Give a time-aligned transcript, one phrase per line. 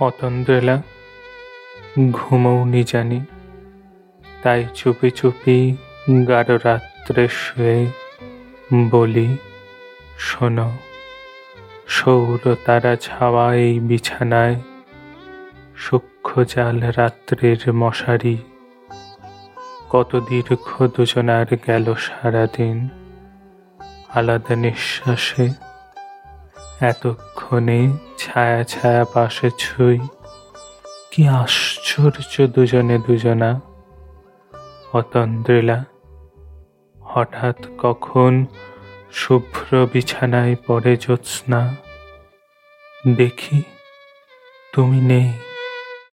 [0.00, 0.76] অতন্দ্রেলা
[2.12, 3.20] ঘুমোওনি জানি।
[4.42, 5.76] তাই চুপি চুপি
[6.28, 7.78] গাঢ় রাত্রে শুয়ে
[8.90, 9.28] বলি,
[10.18, 10.68] শোনো,
[11.86, 14.56] সৌর তারা ছাওয়া এই বিছানায়,
[15.76, 18.36] সূক্ষ্ম জাল রাত্রের মশারি।
[19.90, 22.76] কত দীর্ঘ দুজনার গেল সারাদিন,
[24.14, 25.69] আলাদা নিঃশ্বাসে
[26.80, 29.98] এতক্ষণে ছায়া ছায়া পাশে ছুই।
[31.10, 33.60] কি আশ্চর্য দুজনে দুজনা।
[34.92, 35.84] অতন্দ্রিলা,
[37.00, 38.46] হঠাৎ কখন
[39.12, 41.76] শুভ্র বিছানায় পড়ে জ্যোৎস্না।
[43.16, 43.62] দেখি,
[44.72, 45.32] তুমি নেই।